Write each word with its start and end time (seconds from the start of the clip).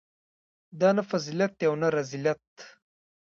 دا 0.79 0.89
نه 0.97 1.03
فضیلت 1.09 1.51
دی 1.59 1.65
او 1.69 1.75
نه 1.81 1.87
رذیلت. 1.97 2.43